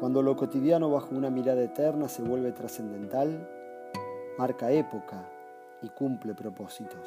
[0.00, 3.46] Cuando lo cotidiano bajo una mirada eterna se vuelve trascendental,
[4.38, 5.28] marca época
[5.82, 7.06] y cumple propósitos.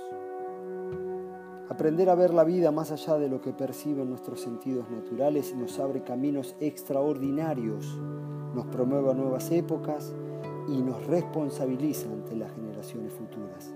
[1.70, 5.80] Aprender a ver la vida más allá de lo que perciben nuestros sentidos naturales nos
[5.80, 7.98] abre caminos extraordinarios,
[8.54, 10.14] nos promueve nuevas épocas
[10.68, 13.74] y nos responsabiliza ante las generaciones futuras.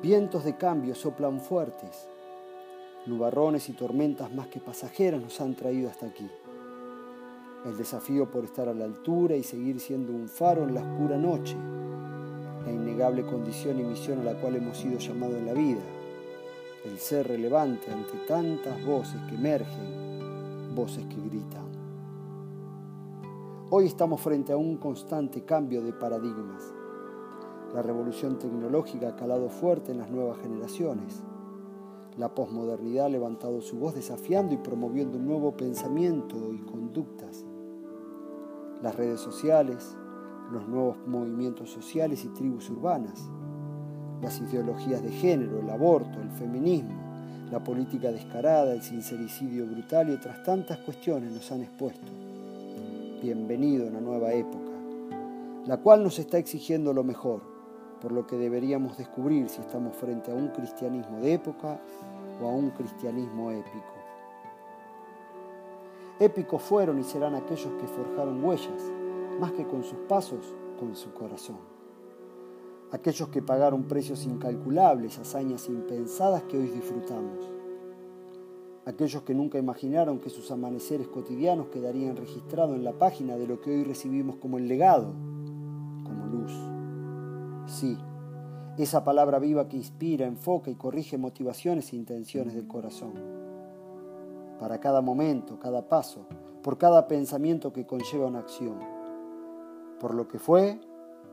[0.00, 2.08] Vientos de cambio soplan fuertes,
[3.04, 6.30] nubarrones y tormentas más que pasajeras nos han traído hasta aquí.
[7.64, 11.16] El desafío por estar a la altura y seguir siendo un faro en la oscura
[11.16, 11.56] noche
[12.64, 15.82] la innegable condición y misión a la cual hemos sido llamados en la vida,
[16.84, 21.66] el ser relevante ante tantas voces que emergen, voces que gritan.
[23.70, 26.62] Hoy estamos frente a un constante cambio de paradigmas.
[27.74, 31.22] La revolución tecnológica ha calado fuerte en las nuevas generaciones.
[32.18, 37.46] La posmodernidad ha levantado su voz desafiando y promoviendo un nuevo pensamiento y conductas.
[38.82, 39.96] Las redes sociales,
[40.50, 43.30] los nuevos movimientos sociales y tribus urbanas,
[44.20, 47.00] las ideologías de género, el aborto, el feminismo,
[47.52, 52.08] la política descarada, el sincericidio brutal y otras tantas cuestiones nos han expuesto.
[53.22, 54.72] Bienvenido a una nueva época,
[55.64, 57.40] la cual nos está exigiendo lo mejor,
[58.00, 61.80] por lo que deberíamos descubrir si estamos frente a un cristianismo de época
[62.42, 64.01] o a un cristianismo épico.
[66.20, 68.92] Épicos fueron y serán aquellos que forjaron huellas,
[69.40, 71.56] más que con sus pasos, con su corazón.
[72.90, 77.50] Aquellos que pagaron precios incalculables, hazañas impensadas que hoy disfrutamos.
[78.84, 83.60] Aquellos que nunca imaginaron que sus amaneceres cotidianos quedarían registrados en la página de lo
[83.60, 85.14] que hoy recibimos como el legado,
[86.04, 86.52] como luz.
[87.66, 87.96] Sí,
[88.76, 93.41] esa palabra viva que inspira, enfoca y corrige motivaciones e intenciones del corazón.
[94.62, 96.24] Para cada momento, cada paso,
[96.62, 98.78] por cada pensamiento que conlleva una acción
[99.98, 100.80] por lo que fue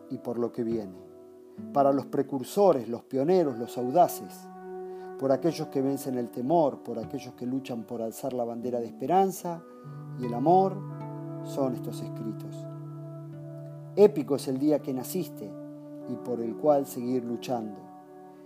[0.10, 0.98] y por lo que viene,
[1.72, 4.48] para los precursores, los pioneros, los audaces,
[5.20, 8.88] por aquellos que vencen el temor, por aquellos que luchan por alzar la bandera de
[8.88, 9.62] esperanza
[10.20, 10.76] y el amor,
[11.44, 12.66] son estos escritos.
[13.96, 15.54] Épico es el día que naciste
[16.10, 17.78] y por el cual seguir luchando.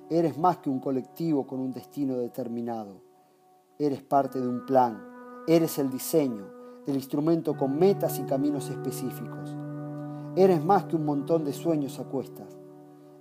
[0.09, 3.03] Eres más que un colectivo con un destino determinado.
[3.83, 4.97] Eres parte de un plan.
[5.45, 6.45] Eres el diseño,
[6.88, 9.53] el instrumento con metas y caminos específicos.
[10.38, 12.47] Eres más que un montón de sueños a cuestas.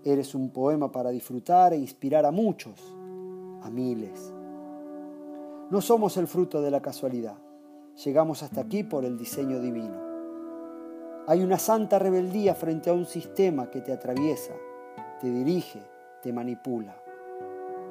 [0.05, 2.81] Eres un poema para disfrutar e inspirar a muchos,
[3.61, 4.33] a miles.
[5.69, 7.39] No somos el fruto de la casualidad.
[8.05, 10.01] Llegamos hasta aquí por el diseño divino.
[11.27, 14.53] Hay una santa rebeldía frente a un sistema que te atraviesa,
[15.21, 15.83] te dirige,
[16.23, 17.02] te manipula.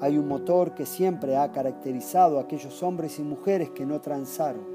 [0.01, 4.65] Hay un motor que siempre ha caracterizado a aquellos hombres y mujeres que no transaron,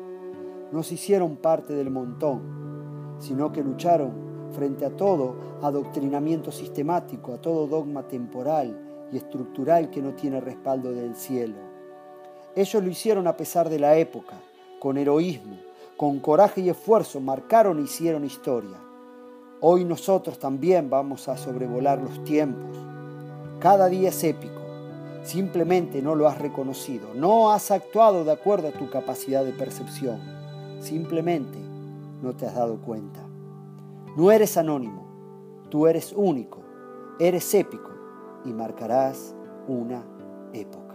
[0.71, 4.13] no se hicieron parte del montón, sino que lucharon
[4.53, 10.93] frente a todo adoctrinamiento sistemático, a todo dogma temporal y estructural que no tiene respaldo
[10.93, 11.57] del cielo.
[12.55, 14.37] Ellos lo hicieron a pesar de la época,
[14.79, 15.57] con heroísmo,
[15.97, 18.77] con coraje y esfuerzo, marcaron e hicieron historia.
[19.61, 22.79] Hoy nosotros también vamos a sobrevolar los tiempos.
[23.59, 24.66] Cada día es épico.
[25.27, 30.21] Simplemente no lo has reconocido, no has actuado de acuerdo a tu capacidad de percepción.
[30.79, 31.59] Simplemente
[32.23, 33.27] no te has dado cuenta.
[34.17, 35.05] No eres anónimo,
[35.69, 36.61] tú eres único,
[37.19, 37.91] eres épico
[38.45, 39.35] y marcarás
[39.67, 40.05] una
[40.53, 40.86] época.